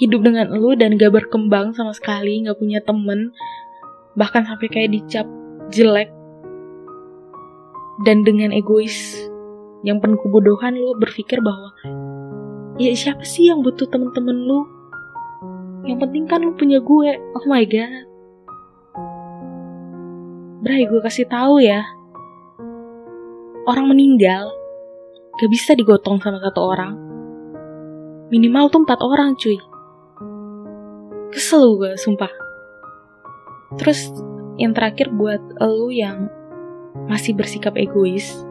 hidup 0.00 0.24
dengan 0.24 0.48
lu 0.56 0.72
dan 0.72 0.96
gak 0.96 1.12
berkembang 1.12 1.76
sama 1.76 1.92
sekali, 1.92 2.40
gak 2.48 2.56
punya 2.56 2.80
temen, 2.80 3.30
bahkan 4.18 4.44
sampai 4.44 4.68
kayak 4.68 4.92
dicap 4.92 5.26
jelek. 5.72 6.10
Dan 8.02 8.26
dengan 8.26 8.50
egois 8.50 9.14
yang 9.86 10.02
penuh 10.02 10.18
kebodohan 10.22 10.74
lu 10.74 10.94
berpikir 10.98 11.38
bahwa 11.42 11.70
ya 12.80 12.92
siapa 12.96 13.22
sih 13.22 13.50
yang 13.50 13.62
butuh 13.62 13.86
temen-temen 13.88 14.38
lu? 14.46 14.60
Yang 15.82 15.98
penting 16.06 16.24
kan 16.30 16.40
lu 16.42 16.54
punya 16.54 16.78
gue. 16.78 17.10
Oh 17.36 17.44
my 17.46 17.64
god. 17.66 18.06
Bray, 20.62 20.86
gue 20.86 21.00
kasih 21.02 21.26
tahu 21.26 21.58
ya. 21.58 21.82
Orang 23.66 23.90
meninggal 23.90 24.50
gak 25.38 25.50
bisa 25.50 25.74
digotong 25.74 26.22
sama 26.22 26.38
satu 26.38 26.60
orang. 26.62 26.94
Minimal 28.30 28.70
tuh 28.70 28.86
empat 28.86 28.98
orang 29.02 29.34
cuy. 29.34 29.58
Kesel 31.34 31.64
gue, 31.76 31.98
sumpah. 31.98 32.41
Terus 33.80 34.12
yang 34.60 34.76
terakhir 34.76 35.08
buat 35.12 35.40
lu 35.60 35.88
yang 35.88 36.28
masih 37.08 37.32
bersikap 37.32 37.72
egois, 37.80 38.44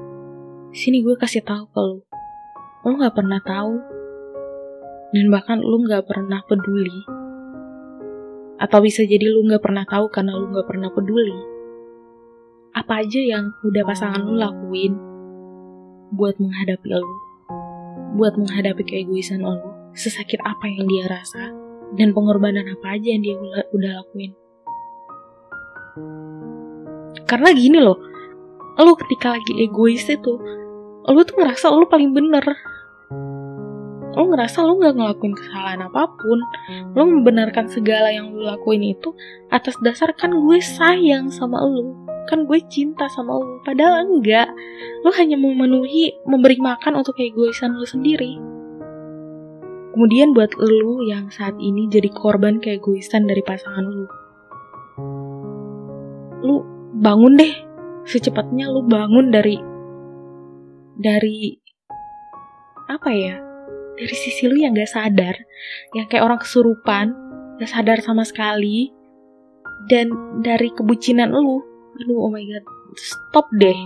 sini 0.74 1.06
gue 1.06 1.14
kasih 1.14 1.46
tahu 1.46 1.70
ke 1.70 1.80
lu. 1.82 1.98
Lu 2.82 2.98
gak 2.98 3.14
pernah 3.14 3.38
tahu. 3.46 3.78
Dan 5.12 5.28
bahkan 5.30 5.62
lu 5.62 5.86
gak 5.86 6.08
pernah 6.08 6.42
peduli. 6.48 7.06
Atau 8.58 8.82
bisa 8.82 9.06
jadi 9.06 9.30
lu 9.30 9.46
gak 9.46 9.62
pernah 9.62 9.86
tahu 9.86 10.10
karena 10.10 10.34
lu 10.34 10.50
gak 10.50 10.66
pernah 10.66 10.90
peduli. 10.90 11.38
Apa 12.72 13.04
aja 13.04 13.20
yang 13.20 13.52
udah 13.68 13.84
pasangan 13.84 14.24
lu 14.24 14.40
lakuin 14.40 14.96
buat 16.16 16.40
menghadapi 16.40 16.88
lo, 16.92 17.04
buat 18.16 18.36
menghadapi 18.40 18.84
keegoisan 18.84 19.44
lo, 19.44 19.60
sesakit 19.92 20.40
apa 20.44 20.68
yang 20.68 20.88
dia 20.88 21.08
rasa, 21.08 21.52
dan 22.00 22.16
pengorbanan 22.16 22.68
apa 22.68 22.96
aja 22.96 23.12
yang 23.12 23.24
dia 23.24 23.36
udah 23.76 23.92
lakuin. 24.04 24.32
Karena 27.32 27.56
gini 27.56 27.80
loh, 27.80 27.96
lo 28.76 28.92
ketika 29.00 29.40
lagi 29.40 29.64
egois 29.64 30.04
itu, 30.12 30.36
lo 31.08 31.22
tuh 31.24 31.36
ngerasa 31.40 31.72
lo 31.72 31.88
paling 31.88 32.12
bener. 32.12 32.44
Lo 34.12 34.28
ngerasa 34.28 34.68
lo 34.68 34.76
gak 34.84 35.00
ngelakuin 35.00 35.32
kesalahan 35.32 35.88
apa 35.88 36.12
pun. 36.20 36.44
Lo 36.92 37.08
membenarkan 37.08 37.72
segala 37.72 38.12
yang 38.12 38.36
lo 38.36 38.52
lakuin 38.52 38.84
itu 38.84 39.16
atas 39.48 39.80
dasar 39.80 40.12
kan 40.12 40.36
gue 40.36 40.60
sayang 40.60 41.32
sama 41.32 41.64
lo 41.64 42.12
kan 42.30 42.46
gue 42.46 42.60
cinta 42.70 43.10
sama 43.12 43.36
lo 43.36 43.60
padahal 43.66 44.06
enggak 44.06 44.50
lo 45.02 45.10
hanya 45.16 45.36
memenuhi 45.36 46.14
memberi 46.30 46.62
makan 46.62 47.02
untuk 47.02 47.18
egoisan 47.18 47.74
lo 47.74 47.86
sendiri 47.88 48.38
kemudian 49.92 50.32
buat 50.32 50.54
lo 50.56 51.02
yang 51.04 51.34
saat 51.34 51.58
ini 51.58 51.90
jadi 51.90 52.08
korban 52.14 52.62
keegoisan 52.62 53.26
dari 53.26 53.42
pasangan 53.42 53.84
lo 53.84 54.06
lo 56.46 56.58
bangun 57.02 57.34
deh. 57.36 57.54
Secepatnya 58.06 58.70
lo 58.70 58.86
bangun 58.86 59.34
dari 59.34 59.58
dari 60.98 61.58
apa 62.90 63.10
ya 63.10 63.40
dari 63.96 64.16
sisi 64.18 64.50
lu 64.50 64.58
yang 64.60 64.76
gak 64.76 64.92
sadar 64.92 65.36
yang 65.96 66.06
kayak 66.12 66.26
orang 66.28 66.42
kesurupan 66.42 67.16
gak 67.62 67.72
sadar 67.72 68.02
sama 68.04 68.28
sekali 68.28 68.92
dan 69.88 70.12
dari 70.42 70.74
kebucinan 70.74 71.32
lu 71.32 71.62
aduh 72.02 72.20
oh 72.26 72.32
my 72.34 72.42
god 72.46 72.66
stop 72.98 73.48
deh. 73.58 73.78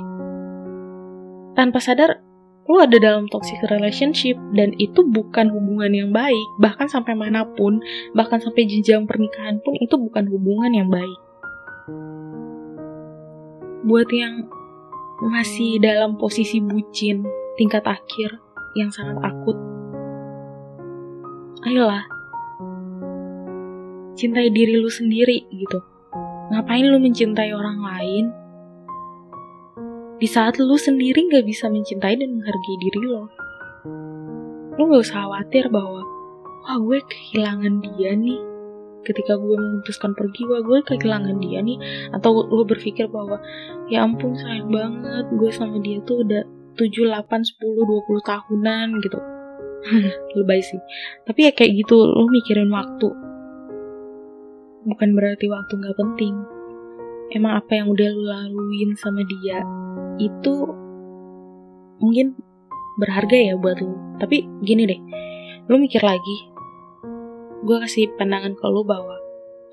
Tanpa 1.55 1.79
sadar 1.79 2.19
lu 2.65 2.81
ada 2.81 2.98
dalam 2.98 3.29
toxic 3.29 3.62
relationship 3.69 4.36
dan 4.57 4.74
itu 4.81 5.05
bukan 5.05 5.53
hubungan 5.53 5.93
yang 5.93 6.10
baik 6.10 6.48
bahkan 6.57 6.89
sampai 6.89 7.13
mana 7.13 7.45
pun 7.45 7.77
bahkan 8.17 8.41
sampai 8.41 8.65
jenjang 8.65 9.05
pernikahan 9.05 9.62
pun 9.62 9.77
itu 9.77 9.93
bukan 10.01 10.25
hubungan 10.34 10.74
yang 10.74 10.89
baik 10.89 11.19
buat 13.86 14.10
yang 14.10 14.50
masih 15.22 15.80
dalam 15.80 16.20
posisi 16.20 16.60
bucin 16.60 17.24
tingkat 17.56 17.86
akhir 17.88 18.42
yang 18.75 18.92
sangat 18.92 19.15
akut 19.24 19.56
ayolah 21.63 22.04
cintai 24.20 24.51
diri 24.51 24.75
lu 24.82 24.92
sendiri 24.92 25.48
gitu 25.54 25.80
ngapain 26.51 26.86
lu 26.86 27.00
mencintai 27.00 27.56
orang 27.56 27.80
lain 27.80 28.25
di 30.15 30.27
saat 30.32 30.56
lu 30.63 30.80
sendiri 30.80 31.27
gak 31.27 31.44
bisa 31.44 31.68
mencintai 31.68 32.15
dan 32.15 32.39
menghargai 32.39 32.77
diri 32.80 33.01
lo. 33.04 33.27
Lu 34.80 34.88
gak 34.88 35.04
usah 35.04 35.27
khawatir 35.27 35.68
bahwa, 35.68 36.08
wah 36.63 36.77
gue 36.80 37.00
kehilangan 37.04 37.84
dia 37.84 38.15
nih. 38.15 38.39
Ketika 39.05 39.38
gue 39.38 39.55
memutuskan 39.55 40.17
pergi, 40.17 40.50
wah 40.50 40.65
gue 40.65 40.81
kehilangan 40.81 41.38
dia 41.38 41.62
nih. 41.62 41.77
Atau 42.12 42.50
lu 42.50 42.65
berpikir 42.65 43.05
bahwa, 43.07 43.38
ya 43.88 44.01
ampun 44.01 44.33
sayang 44.33 44.74
banget, 44.74 45.25
gue 45.29 45.51
sama 45.53 45.77
dia 45.79 46.01
tuh 46.03 46.25
udah 46.25 46.43
7, 46.75 47.13
8, 47.13 47.24
10, 47.24 47.62
20 47.62 48.19
tahunan 48.25 48.88
gitu. 49.05 49.19
Lebay 50.41 50.62
sih. 50.65 50.81
Tapi 51.24 51.39
ya 51.47 51.51
kayak 51.53 51.85
gitu, 51.85 52.01
lu 52.01 52.25
mikirin 52.33 52.74
waktu. 52.74 53.07
Bukan 54.85 55.09
berarti 55.13 55.45
waktu 55.50 55.74
gak 55.81 55.97
penting. 55.97 56.35
Emang 57.33 57.57
apa 57.57 57.74
yang 57.74 57.89
udah 57.89 58.09
lu 58.09 58.24
laluin 58.29 58.93
sama 59.01 59.25
dia 59.25 59.65
itu 60.21 60.69
mungkin 61.97 62.38
berharga 63.01 63.35
ya 63.35 63.53
buat 63.57 63.81
lu. 63.81 63.95
Tapi 64.21 64.45
gini 64.63 64.88
deh, 64.88 65.00
lu 65.67 65.81
mikir 65.81 66.01
lagi. 66.05 66.54
Gue 67.65 67.81
kasih 67.81 68.13
pandangan 68.13 68.53
ke 68.53 68.65
lu 68.69 68.86
bahwa 68.86 69.17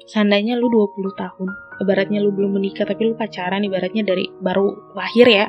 seandainya 0.08 0.56
lu 0.56 0.72
20 0.72 1.12
tahun, 1.12 1.48
ibaratnya 1.84 2.24
lu 2.24 2.32
belum 2.32 2.56
menikah 2.56 2.88
tapi 2.88 3.12
lu 3.12 3.14
pacaran 3.14 3.60
ibaratnya 3.62 4.00
dari 4.00 4.32
baru 4.40 4.96
lahir 4.96 5.28
ya. 5.28 5.46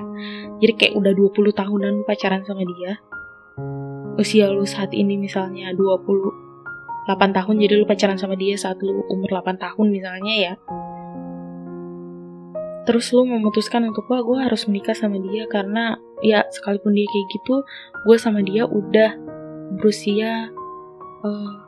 Jadi 0.59 0.73
kayak 0.75 0.93
udah 0.99 1.13
20 1.15 1.55
tahunan 1.55 1.91
lu 1.97 2.03
pacaran 2.03 2.43
sama 2.43 2.67
dia. 2.67 2.99
Usia 4.19 4.51
lu 4.51 4.67
saat 4.67 4.91
ini 4.91 5.15
misalnya 5.15 5.71
28 5.71 7.07
tahun 7.09 7.55
jadi 7.63 7.73
lu 7.79 7.87
pacaran 7.87 8.19
sama 8.19 8.35
dia 8.35 8.59
saat 8.59 8.83
lu 8.83 9.07
umur 9.07 9.31
8 9.31 9.57
tahun 9.57 9.87
misalnya 9.89 10.35
ya 10.35 10.53
terus 12.83 13.15
lu 13.15 13.23
memutuskan 13.23 13.87
untuk 13.87 14.03
wah 14.11 14.19
gue 14.19 14.37
harus 14.43 14.67
menikah 14.67 14.95
sama 14.95 15.15
dia 15.15 15.47
karena 15.47 15.95
ya 16.19 16.43
sekalipun 16.51 16.91
dia 16.91 17.07
kayak 17.07 17.27
gitu 17.31 17.63
gue 18.03 18.17
sama 18.19 18.43
dia 18.43 18.67
udah 18.67 19.15
berusia 19.79 20.51
uh, 21.23 21.62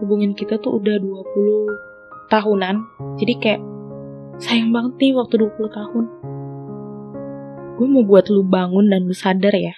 hubungan 0.00 0.32
kita 0.34 0.58
tuh 0.58 0.78
udah 0.78 0.96
20 0.98 2.32
tahunan. 2.32 2.76
Jadi 3.18 3.34
kayak 3.38 3.62
sayang 4.38 4.70
banget 4.70 4.94
nih 5.00 5.12
waktu 5.18 5.34
20 5.38 5.68
tahun. 5.70 6.04
Gue 7.78 7.86
mau 7.86 8.02
buat 8.02 8.26
lu 8.30 8.42
bangun 8.42 8.90
dan 8.90 9.06
lu 9.06 9.14
sadar 9.14 9.54
ya. 9.54 9.74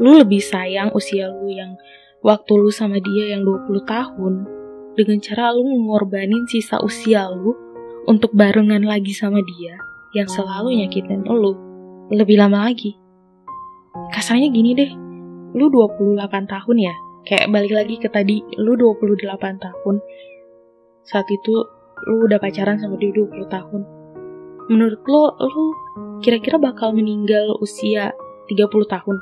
Lu 0.00 0.18
lebih 0.18 0.42
sayang 0.42 0.92
usia 0.92 1.30
lu 1.30 1.48
yang 1.48 1.76
waktu 2.24 2.52
lu 2.56 2.72
sama 2.72 3.00
dia 3.00 3.36
yang 3.36 3.44
20 3.44 3.84
tahun 3.84 4.32
dengan 4.94 5.18
cara 5.20 5.52
lu 5.52 5.64
mengorbanin 5.64 6.46
sisa 6.48 6.80
usia 6.80 7.28
lu 7.30 7.52
untuk 8.04 8.32
barengan 8.36 8.84
lagi 8.84 9.16
sama 9.16 9.40
dia 9.40 9.76
yang 10.14 10.28
selalu 10.30 10.84
nyakitin 10.84 11.26
lo 11.26 11.56
lebih 12.12 12.36
lama 12.36 12.68
lagi. 12.68 12.96
Kasarnya 14.12 14.50
gini 14.50 14.76
deh, 14.76 14.90
lu 15.56 15.70
28 15.70 16.20
tahun 16.46 16.76
ya, 16.78 16.94
kayak 17.24 17.50
balik 17.50 17.72
lagi 17.72 17.96
ke 18.00 18.08
tadi, 18.08 18.44
lu 18.60 18.76
28 18.76 19.60
tahun. 19.60 19.96
Saat 21.04 21.28
itu 21.28 21.54
lu 22.04 22.16
udah 22.28 22.40
pacaran 22.40 22.80
sama 22.80 22.96
dia 22.96 23.12
20 23.12 23.48
tahun. 23.48 23.82
Menurut 24.72 25.02
lo, 25.04 25.36
lu 25.40 25.64
kira-kira 26.24 26.56
bakal 26.56 26.96
meninggal 26.96 27.56
usia 27.60 28.12
30 28.48 28.68
tahun. 28.88 29.16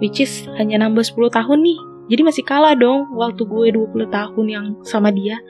Which 0.00 0.20
is 0.20 0.48
hanya 0.56 0.84
nambah 0.84 1.04
10 1.04 1.32
tahun 1.32 1.58
nih. 1.64 1.78
Jadi 2.12 2.20
masih 2.20 2.44
kalah 2.44 2.76
dong 2.76 3.12
waktu 3.16 3.44
gue 3.44 3.66
20 3.72 4.08
tahun 4.12 4.46
yang 4.48 4.66
sama 4.84 5.08
dia. 5.08 5.40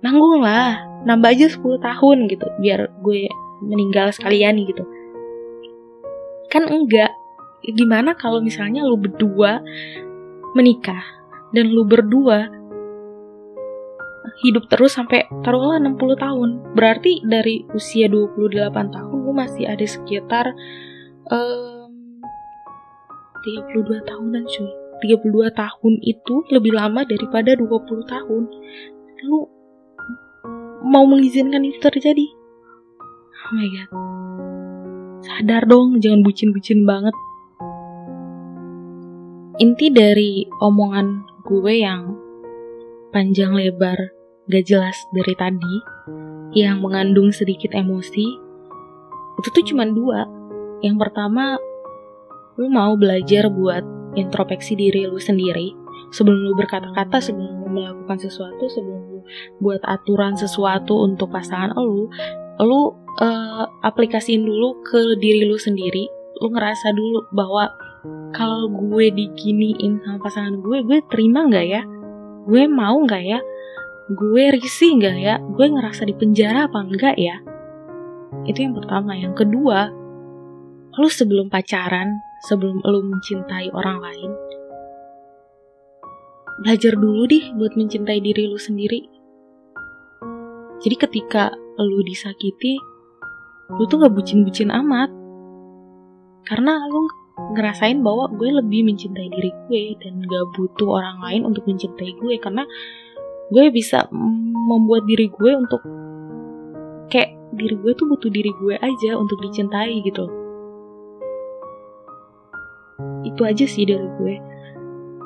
Nanggung 0.00 0.40
lah, 0.40 0.92
nambah 1.04 1.30
aja 1.34 1.46
10 1.50 1.82
tahun 1.82 2.18
gitu 2.30 2.46
biar 2.62 2.90
gue 3.02 3.26
meninggal 3.62 4.10
sekalian 4.14 4.58
gitu 4.62 4.82
kan 6.50 6.68
enggak 6.68 7.10
gimana 7.64 8.12
kalau 8.12 8.42
misalnya 8.42 8.84
lu 8.84 8.98
berdua 8.98 9.62
menikah 10.56 11.02
dan 11.52 11.68
lu 11.68 11.84
berdua 11.84 12.48
hidup 14.42 14.66
terus 14.72 14.96
sampai 14.96 15.28
taruhlah 15.44 15.78
60 15.78 15.98
tahun 16.16 16.48
berarti 16.72 17.22
dari 17.26 17.66
usia 17.76 18.08
28 18.08 18.72
tahun 18.72 19.16
lu 19.22 19.32
masih 19.34 19.68
ada 19.68 19.84
sekitar 19.84 20.50
um, 21.28 21.92
32 23.44 24.08
tahunan 24.08 24.42
cuy 24.46 24.70
32 25.02 25.50
tahun 25.52 25.92
itu 26.00 26.34
lebih 26.54 26.72
lama 26.78 27.02
daripada 27.02 27.58
20 27.58 27.68
tahun 28.06 28.42
lu 29.26 29.62
mau 30.82 31.06
mengizinkan 31.06 31.62
itu 31.62 31.78
terjadi. 31.78 32.26
Oh 33.32 33.52
my 33.54 33.68
god. 33.70 33.90
Sadar 35.22 35.62
dong, 35.70 36.02
jangan 36.02 36.26
bucin-bucin 36.26 36.82
banget. 36.82 37.14
Inti 39.62 39.94
dari 39.94 40.42
omongan 40.58 41.22
gue 41.46 41.86
yang 41.86 42.18
panjang 43.14 43.54
lebar 43.54 43.94
gak 44.50 44.66
jelas 44.66 44.98
dari 45.14 45.38
tadi, 45.38 45.74
yang 46.50 46.82
mengandung 46.82 47.30
sedikit 47.30 47.70
emosi, 47.70 48.26
itu 49.38 49.48
tuh 49.54 49.62
cuma 49.70 49.86
dua. 49.86 50.26
Yang 50.82 51.06
pertama, 51.06 51.62
lu 52.58 52.74
mau 52.74 52.98
belajar 52.98 53.46
buat 53.54 53.86
introspeksi 54.18 54.74
diri 54.74 55.06
lu 55.06 55.22
sendiri 55.22 55.70
sebelum 56.10 56.42
lu 56.42 56.58
berkata-kata, 56.58 57.22
sebelum 57.22 57.62
lu 57.62 57.70
melakukan 57.70 58.18
sesuatu, 58.18 58.66
sebelum 58.66 59.14
lu 59.14 59.20
buat 59.62 59.78
aturan 59.86 60.34
sesuatu 60.34 61.06
untuk 61.06 61.30
pasangan 61.30 61.70
lu, 61.78 62.10
lu 62.58 62.98
uh, 63.22 63.64
aplikasiin 63.86 64.42
dulu 64.42 64.82
ke 64.82 65.14
diri 65.22 65.46
lu 65.46 65.54
sendiri. 65.54 66.10
Lu 66.42 66.50
ngerasa 66.50 66.90
dulu 66.90 67.30
bahwa 67.30 67.70
kalau 68.34 68.66
gue 68.66 69.14
diginiin 69.14 70.02
sama 70.02 70.18
pasangan 70.18 70.58
gue, 70.58 70.82
gue 70.82 70.98
terima 71.06 71.46
nggak 71.46 71.66
ya? 71.70 71.82
Gue 72.50 72.66
mau 72.66 72.98
nggak 72.98 73.22
ya? 73.22 73.38
Gue 74.10 74.50
risih 74.58 74.98
nggak 74.98 75.16
ya? 75.22 75.38
Gue 75.38 75.70
ngerasa 75.70 76.02
di 76.02 76.14
penjara 76.18 76.66
apa 76.66 76.82
enggak 76.82 77.14
ya? 77.14 77.38
Itu 78.42 78.58
yang 78.66 78.74
pertama. 78.74 79.14
Yang 79.14 79.46
kedua, 79.46 79.86
lu 80.98 81.06
sebelum 81.06 81.46
pacaran, 81.46 82.18
sebelum 82.50 82.82
lu 82.82 83.06
mencintai 83.06 83.70
orang 83.70 84.02
lain, 84.02 84.30
belajar 86.66 86.98
dulu 86.98 87.22
deh 87.30 87.54
buat 87.54 87.78
mencintai 87.78 88.18
diri 88.18 88.50
lu 88.50 88.58
sendiri. 88.58 89.06
Jadi 90.82 90.96
ketika 90.98 91.54
lu 91.78 92.02
disakiti, 92.02 92.74
lu 93.78 93.86
tuh 93.86 94.02
gak 94.02 94.10
bucin-bucin 94.10 94.74
amat. 94.74 95.14
Karena 96.42 96.82
lu 96.90 97.21
ngerasain 97.36 98.00
bahwa 98.04 98.28
gue 98.36 98.50
lebih 98.52 98.88
mencintai 98.88 99.28
diri 99.32 99.50
gue 99.68 99.82
dan 100.00 100.20
gak 100.24 100.46
butuh 100.56 101.00
orang 101.00 101.18
lain 101.24 101.42
untuk 101.48 101.64
mencintai 101.64 102.12
gue. 102.16 102.34
Karena 102.40 102.64
gue 103.52 103.64
bisa 103.72 104.08
membuat 104.12 105.04
diri 105.08 105.28
gue 105.28 105.52
untuk 105.56 105.82
kayak 107.12 107.36
diri 107.52 107.76
gue 107.76 107.92
tuh 107.92 108.08
butuh 108.08 108.30
diri 108.32 108.52
gue 108.56 108.74
aja 108.80 109.16
untuk 109.16 109.40
dicintai 109.44 110.00
gitu. 110.00 110.24
Itu 113.28 113.42
aja 113.44 113.64
sih 113.68 113.84
dari 113.84 114.08
gue. 114.20 114.34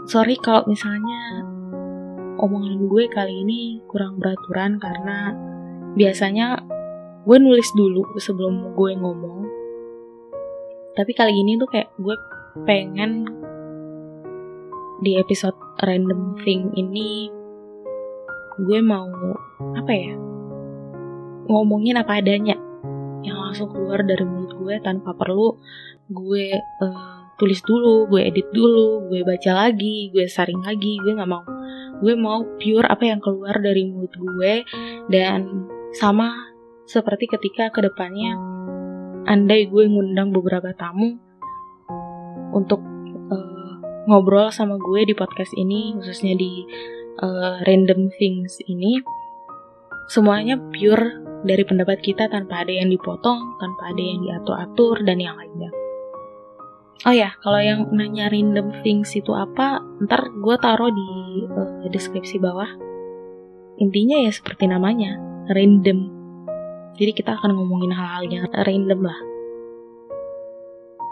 Sorry 0.07 0.39
kalau 0.39 0.67
misalnya 0.71 1.43
omongan 2.39 2.87
gue 2.87 3.05
kali 3.11 3.43
ini 3.43 3.61
kurang 3.89 4.21
beraturan 4.21 4.79
karena 4.79 5.35
biasanya 5.97 6.61
gue 7.27 7.37
nulis 7.41 7.67
dulu 7.75 8.05
sebelum 8.21 8.77
gue 8.77 8.93
ngomong 8.95 9.56
tapi 10.97 11.13
kali 11.13 11.33
ini 11.37 11.61
tuh 11.61 11.69
kayak 11.69 11.93
gue 12.01 12.17
pengen 12.65 13.29
di 15.05 15.21
episode 15.21 15.57
random 15.85 16.41
thing 16.41 16.73
ini 16.73 17.29
gue 18.65 18.81
mau 18.81 19.13
apa 19.77 19.93
ya 19.93 20.17
ngomongin 21.47 22.01
apa 22.01 22.25
adanya 22.25 22.57
yang 23.21 23.37
langsung 23.37 23.69
keluar 23.69 24.01
dari 24.01 24.25
mulut 24.25 24.57
gue 24.57 24.81
tanpa 24.81 25.13
perlu 25.13 25.61
gue 26.09 26.57
uh, 26.81 27.17
tulis 27.37 27.61
dulu, 27.61 28.09
gue 28.09 28.25
edit 28.25 28.49
dulu, 28.49 29.13
gue 29.13 29.21
baca 29.21 29.69
lagi, 29.69 30.09
gue 30.09 30.25
saring 30.25 30.65
lagi, 30.65 30.97
gue 31.05 31.13
nggak 31.13 31.29
mau. 31.29 31.45
Gue 32.01 32.17
mau 32.17 32.45
pure 32.57 32.89
apa 32.89 33.09
yang 33.09 33.21
keluar 33.21 33.61
dari 33.61 33.89
mulut 33.89 34.13
gue 34.13 34.65
dan 35.13 35.69
sama 35.97 36.33
seperti 36.89 37.29
ketika 37.29 37.73
ke 37.73 37.81
depannya 37.85 38.56
andai 39.27 39.67
gue 39.67 39.85
ngundang 39.91 40.31
beberapa 40.31 40.71
tamu 40.73 41.19
untuk 42.55 42.81
uh, 43.31 43.75
ngobrol 44.07 44.49
sama 44.55 44.79
gue 44.79 45.11
di 45.11 45.15
podcast 45.19 45.53
ini 45.59 45.99
khususnya 45.99 46.39
di 46.39 46.63
uh, 47.21 47.61
random 47.67 48.09
things 48.15 48.63
ini 48.71 49.03
semuanya 50.07 50.57
pure 50.71 51.27
dari 51.43 51.63
pendapat 51.63 52.03
kita 52.03 52.31
tanpa 52.31 52.67
ada 52.67 52.73
yang 52.75 52.91
dipotong, 52.91 53.59
tanpa 53.63 53.95
ada 53.95 54.03
yang 54.03 54.19
diatur-atur 54.23 55.03
dan 55.07 55.19
yang 55.23 55.39
lainnya. 55.39 55.71
Oh 57.05 57.13
ya, 57.13 57.37
kalau 57.45 57.61
yang 57.61 57.93
nanya 57.93 58.33
random 58.33 58.73
things 58.81 59.13
itu 59.15 59.31
apa, 59.37 59.85
ntar 60.03 60.27
gue 60.33 60.57
taruh 60.59 60.91
di 60.91 61.11
uh, 61.45 61.87
deskripsi 61.93 62.41
bawah. 62.41 62.71
Intinya 63.79 64.25
ya 64.25 64.33
seperti 64.33 64.67
namanya, 64.67 65.21
random. 65.53 66.16
Jadi 66.97 67.13
kita 67.13 67.37
akan 67.37 67.57
ngomongin 67.57 67.93
hal-hal 67.93 68.25
yang 68.29 68.45
random 68.53 69.01
lah. 69.05 69.21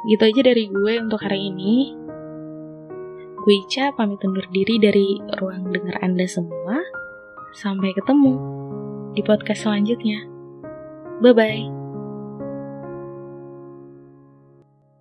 Gitu 0.05 0.21
aja 0.21 0.41
dari 0.45 0.65
gue 0.69 0.93
untuk 1.01 1.21
hari 1.21 1.49
ini. 1.49 1.93
Gue 3.45 3.61
Ica 3.61 3.93
pamit 3.93 4.21
undur 4.25 4.45
diri 4.53 4.81
dari 4.81 5.21
ruang 5.41 5.69
dengar 5.69 6.01
Anda 6.01 6.25
semua. 6.25 6.81
Sampai 7.61 7.93
ketemu 7.93 8.35
di 9.13 9.21
podcast 9.21 9.69
selanjutnya. 9.69 10.25
Bye-bye. 11.21 11.74